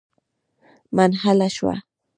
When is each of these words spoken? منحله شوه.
منحله 0.97 1.47
شوه. 1.55 1.75